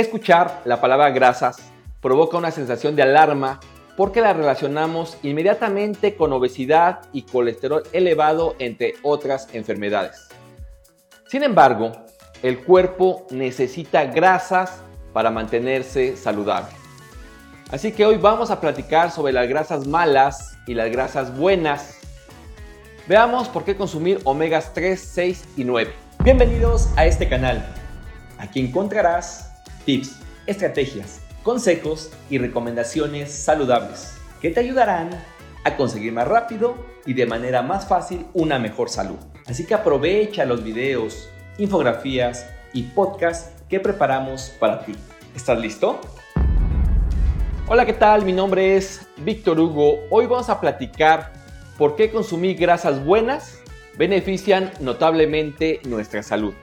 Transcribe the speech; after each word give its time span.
Escuchar 0.00 0.62
la 0.64 0.80
palabra 0.80 1.10
grasas 1.10 1.58
provoca 2.00 2.38
una 2.38 2.50
sensación 2.50 2.96
de 2.96 3.02
alarma 3.02 3.60
porque 3.98 4.22
la 4.22 4.32
relacionamos 4.32 5.18
inmediatamente 5.22 6.16
con 6.16 6.32
obesidad 6.32 7.00
y 7.12 7.24
colesterol 7.24 7.82
elevado, 7.92 8.56
entre 8.60 8.94
otras 9.02 9.48
enfermedades. 9.52 10.28
Sin 11.26 11.42
embargo, 11.42 11.92
el 12.42 12.64
cuerpo 12.64 13.26
necesita 13.28 14.06
grasas 14.06 14.80
para 15.12 15.30
mantenerse 15.30 16.16
saludable. 16.16 16.70
Así 17.70 17.92
que 17.92 18.06
hoy 18.06 18.16
vamos 18.16 18.50
a 18.50 18.58
platicar 18.58 19.10
sobre 19.10 19.34
las 19.34 19.50
grasas 19.50 19.86
malas 19.86 20.56
y 20.66 20.72
las 20.72 20.90
grasas 20.90 21.36
buenas. 21.36 21.98
Veamos 23.06 23.50
por 23.50 23.64
qué 23.64 23.76
consumir 23.76 24.18
omegas 24.24 24.72
3, 24.72 24.98
6 24.98 25.44
y 25.58 25.64
9. 25.64 25.92
Bienvenidos 26.24 26.88
a 26.96 27.04
este 27.04 27.28
canal. 27.28 27.62
Aquí 28.38 28.60
encontrarás 28.60 29.49
tips, 29.84 30.16
estrategias, 30.46 31.20
consejos 31.42 32.10
y 32.28 32.38
recomendaciones 32.38 33.32
saludables 33.32 34.14
que 34.40 34.50
te 34.50 34.60
ayudarán 34.60 35.10
a 35.64 35.76
conseguir 35.76 36.12
más 36.12 36.28
rápido 36.28 36.74
y 37.06 37.14
de 37.14 37.26
manera 37.26 37.62
más 37.62 37.86
fácil 37.86 38.26
una 38.32 38.58
mejor 38.58 38.88
salud. 38.88 39.16
Así 39.46 39.66
que 39.66 39.74
aprovecha 39.74 40.44
los 40.44 40.62
videos, 40.62 41.28
infografías 41.58 42.46
y 42.72 42.82
podcasts 42.82 43.50
que 43.68 43.80
preparamos 43.80 44.52
para 44.58 44.84
ti. 44.84 44.94
¿Estás 45.34 45.58
listo? 45.58 46.00
Hola, 47.68 47.86
¿qué 47.86 47.92
tal? 47.92 48.24
Mi 48.24 48.32
nombre 48.32 48.76
es 48.76 49.06
Víctor 49.18 49.60
Hugo. 49.60 50.00
Hoy 50.10 50.26
vamos 50.26 50.48
a 50.48 50.60
platicar 50.60 51.32
por 51.78 51.96
qué 51.96 52.10
consumir 52.10 52.56
grasas 52.56 53.04
buenas 53.04 53.60
benefician 53.96 54.72
notablemente 54.80 55.80
nuestra 55.84 56.22
salud. 56.22 56.54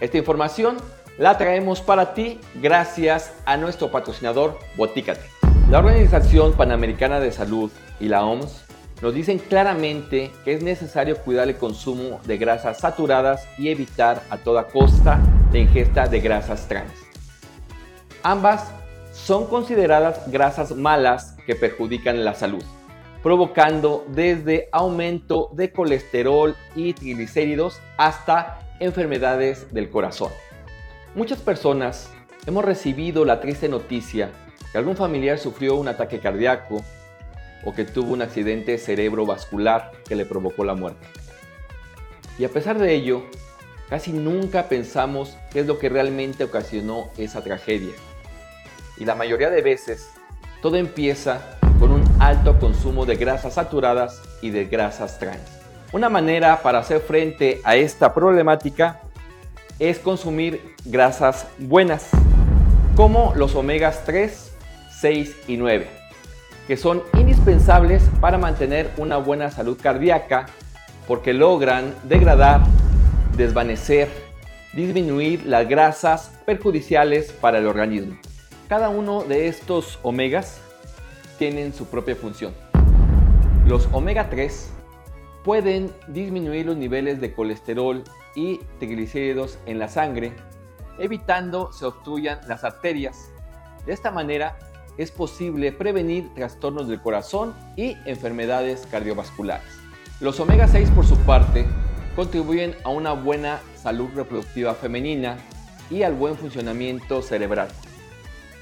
Esta 0.00 0.18
información 0.18 0.76
la 1.18 1.38
traemos 1.38 1.80
para 1.80 2.12
ti 2.12 2.38
gracias 2.54 3.32
a 3.46 3.56
nuestro 3.56 3.90
patrocinador 3.90 4.58
Botícate. 4.76 5.22
La 5.70 5.78
Organización 5.78 6.52
Panamericana 6.52 7.20
de 7.20 7.32
Salud 7.32 7.70
y 7.98 8.08
la 8.08 8.24
OMS 8.24 8.64
nos 9.00 9.14
dicen 9.14 9.38
claramente 9.38 10.30
que 10.44 10.52
es 10.52 10.62
necesario 10.62 11.16
cuidar 11.18 11.48
el 11.48 11.56
consumo 11.56 12.20
de 12.24 12.36
grasas 12.36 12.80
saturadas 12.80 13.46
y 13.58 13.68
evitar 13.68 14.22
a 14.30 14.38
toda 14.38 14.64
costa 14.64 15.18
la 15.52 15.58
ingesta 15.58 16.06
de 16.06 16.20
grasas 16.20 16.68
trans. 16.68 16.92
Ambas 18.22 18.70
son 19.12 19.46
consideradas 19.46 20.30
grasas 20.30 20.74
malas 20.76 21.36
que 21.46 21.54
perjudican 21.54 22.24
la 22.24 22.34
salud, 22.34 22.62
provocando 23.22 24.04
desde 24.08 24.68
aumento 24.72 25.50
de 25.54 25.72
colesterol 25.72 26.54
y 26.74 26.92
triglicéridos 26.92 27.80
hasta 27.96 28.60
enfermedades 28.80 29.72
del 29.72 29.88
corazón. 29.90 30.30
Muchas 31.16 31.38
personas 31.38 32.10
hemos 32.46 32.62
recibido 32.62 33.24
la 33.24 33.40
triste 33.40 33.70
noticia 33.70 34.28
que 34.70 34.76
algún 34.76 34.98
familiar 34.98 35.38
sufrió 35.38 35.76
un 35.76 35.88
ataque 35.88 36.18
cardíaco 36.20 36.84
o 37.64 37.72
que 37.72 37.86
tuvo 37.86 38.12
un 38.12 38.20
accidente 38.20 38.76
cerebrovascular 38.76 39.92
que 40.06 40.14
le 40.14 40.26
provocó 40.26 40.62
la 40.62 40.74
muerte. 40.74 41.06
Y 42.38 42.44
a 42.44 42.50
pesar 42.50 42.78
de 42.78 42.92
ello, 42.92 43.22
casi 43.88 44.12
nunca 44.12 44.68
pensamos 44.68 45.38
qué 45.50 45.60
es 45.60 45.66
lo 45.66 45.78
que 45.78 45.88
realmente 45.88 46.44
ocasionó 46.44 47.08
esa 47.16 47.42
tragedia. 47.42 47.94
Y 48.98 49.06
la 49.06 49.14
mayoría 49.14 49.48
de 49.48 49.62
veces, 49.62 50.10
todo 50.60 50.76
empieza 50.76 51.58
con 51.80 51.92
un 51.92 52.04
alto 52.20 52.58
consumo 52.58 53.06
de 53.06 53.16
grasas 53.16 53.54
saturadas 53.54 54.20
y 54.42 54.50
de 54.50 54.66
grasas 54.66 55.18
trans. 55.18 55.40
Una 55.92 56.10
manera 56.10 56.60
para 56.60 56.80
hacer 56.80 57.00
frente 57.00 57.62
a 57.64 57.74
esta 57.74 58.12
problemática 58.12 59.00
es 59.78 59.98
consumir 59.98 60.74
grasas 60.84 61.46
buenas, 61.58 62.08
como 62.94 63.34
los 63.36 63.54
omegas 63.54 64.04
3, 64.04 64.52
6 65.00 65.36
y 65.48 65.56
9, 65.58 65.86
que 66.66 66.76
son 66.76 67.02
indispensables 67.18 68.02
para 68.20 68.38
mantener 68.38 68.90
una 68.96 69.18
buena 69.18 69.50
salud 69.50 69.78
cardíaca 69.80 70.46
porque 71.06 71.34
logran 71.34 71.94
degradar, 72.04 72.62
desvanecer, 73.36 74.08
disminuir 74.72 75.44
las 75.44 75.68
grasas 75.68 76.32
perjudiciales 76.46 77.32
para 77.32 77.58
el 77.58 77.66
organismo. 77.66 78.16
Cada 78.68 78.88
uno 78.88 79.24
de 79.24 79.46
estos 79.46 79.98
omegas 80.02 80.60
tienen 81.38 81.74
su 81.74 81.86
propia 81.86 82.16
función. 82.16 82.54
Los 83.66 83.88
omega 83.92 84.30
3 84.30 84.70
pueden 85.46 85.92
disminuir 86.08 86.66
los 86.66 86.76
niveles 86.76 87.20
de 87.20 87.32
colesterol 87.32 88.02
y 88.34 88.58
triglicéridos 88.80 89.60
en 89.66 89.78
la 89.78 89.88
sangre, 89.88 90.32
evitando 90.98 91.72
se 91.72 91.84
obstruyan 91.86 92.40
las 92.48 92.64
arterias. 92.64 93.30
De 93.86 93.92
esta 93.92 94.10
manera 94.10 94.58
es 94.98 95.12
posible 95.12 95.70
prevenir 95.70 96.34
trastornos 96.34 96.88
del 96.88 97.00
corazón 97.00 97.54
y 97.76 97.96
enfermedades 98.06 98.88
cardiovasculares. 98.90 99.68
Los 100.18 100.40
omega 100.40 100.66
6 100.66 100.90
por 100.90 101.06
su 101.06 101.16
parte 101.18 101.64
contribuyen 102.16 102.74
a 102.82 102.88
una 102.88 103.12
buena 103.12 103.60
salud 103.76 104.08
reproductiva 104.16 104.74
femenina 104.74 105.36
y 105.90 106.02
al 106.02 106.14
buen 106.14 106.36
funcionamiento 106.36 107.22
cerebral. 107.22 107.68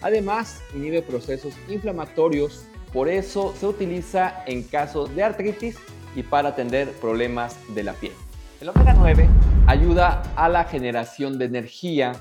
Además, 0.00 0.60
inhibe 0.74 1.00
procesos 1.00 1.54
inflamatorios, 1.68 2.64
por 2.92 3.08
eso 3.08 3.54
se 3.56 3.68
utiliza 3.68 4.42
en 4.46 4.64
casos 4.64 5.14
de 5.14 5.22
artritis 5.22 5.78
y 6.14 6.22
para 6.22 6.50
atender 6.50 6.92
problemas 6.92 7.56
de 7.74 7.82
la 7.82 7.92
piel. 7.94 8.12
El 8.60 8.68
omega 8.68 8.94
9 8.94 9.28
ayuda 9.66 10.22
a 10.36 10.48
la 10.48 10.64
generación 10.64 11.38
de 11.38 11.46
energía, 11.46 12.12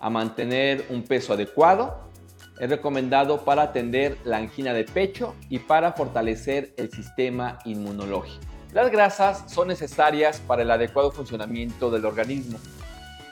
a 0.00 0.10
mantener 0.10 0.86
un 0.90 1.02
peso 1.04 1.34
adecuado. 1.34 2.10
Es 2.58 2.68
recomendado 2.68 3.44
para 3.44 3.62
atender 3.62 4.18
la 4.24 4.38
angina 4.38 4.72
de 4.72 4.84
pecho 4.84 5.34
y 5.48 5.60
para 5.60 5.92
fortalecer 5.92 6.74
el 6.76 6.90
sistema 6.90 7.58
inmunológico. 7.64 8.44
Las 8.72 8.90
grasas 8.90 9.44
son 9.52 9.68
necesarias 9.68 10.40
para 10.40 10.62
el 10.62 10.70
adecuado 10.70 11.12
funcionamiento 11.12 11.90
del 11.90 12.06
organismo. 12.06 12.58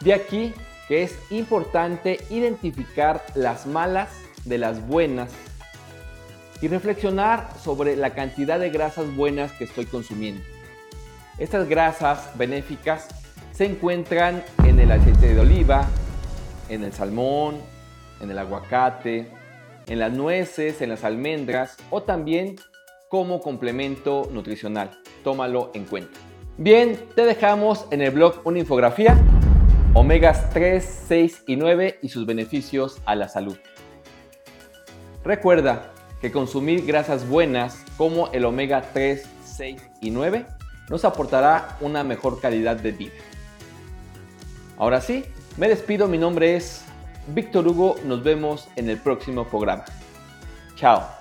De 0.00 0.14
aquí 0.14 0.52
que 0.88 1.02
es 1.02 1.16
importante 1.30 2.18
identificar 2.30 3.24
las 3.34 3.66
malas 3.66 4.08
de 4.44 4.58
las 4.58 4.86
buenas 4.86 5.30
y 6.60 6.68
reflexionar 6.68 7.50
sobre 7.62 7.96
la 7.96 8.10
cantidad 8.10 8.58
de 8.58 8.70
grasas 8.70 9.14
buenas 9.14 9.52
que 9.52 9.64
estoy 9.64 9.86
consumiendo. 9.86 10.42
Estas 11.38 11.68
grasas 11.68 12.30
benéficas 12.36 13.08
se 13.52 13.64
encuentran 13.64 14.44
en 14.64 14.78
el 14.78 14.92
aceite 14.92 15.34
de 15.34 15.40
oliva, 15.40 15.86
en 16.68 16.84
el 16.84 16.92
salmón, 16.92 17.56
en 18.20 18.30
el 18.30 18.38
aguacate, 18.38 19.30
en 19.86 19.98
las 19.98 20.12
nueces, 20.12 20.80
en 20.82 20.90
las 20.90 21.04
almendras 21.04 21.76
o 21.90 22.02
también 22.02 22.56
como 23.08 23.40
complemento 23.40 24.28
nutricional. 24.30 24.98
Tómalo 25.24 25.70
en 25.74 25.84
cuenta. 25.84 26.18
Bien, 26.58 26.98
te 27.14 27.24
dejamos 27.24 27.86
en 27.90 28.02
el 28.02 28.10
blog 28.10 28.40
una 28.44 28.58
infografía, 28.58 29.16
omegas 29.94 30.50
3, 30.50 31.04
6 31.08 31.44
y 31.46 31.56
9 31.56 31.98
y 32.02 32.08
sus 32.10 32.26
beneficios 32.26 33.00
a 33.06 33.14
la 33.14 33.28
salud. 33.28 33.56
Recuerda, 35.24 35.90
que 36.20 36.32
consumir 36.32 36.84
grasas 36.86 37.28
buenas 37.28 37.84
como 37.96 38.28
el 38.32 38.44
omega 38.44 38.90
3, 38.92 39.26
6 39.44 39.82
y 40.00 40.10
9 40.10 40.46
nos 40.88 41.04
aportará 41.04 41.76
una 41.80 42.02
mejor 42.04 42.40
calidad 42.40 42.76
de 42.76 42.92
vida. 42.92 43.12
Ahora 44.76 45.00
sí, 45.00 45.24
me 45.56 45.68
despido, 45.68 46.08
mi 46.08 46.18
nombre 46.18 46.56
es 46.56 46.84
Víctor 47.28 47.66
Hugo, 47.68 47.96
nos 48.04 48.22
vemos 48.22 48.68
en 48.76 48.90
el 48.90 48.98
próximo 48.98 49.46
programa. 49.46 49.84
Chao. 50.74 51.19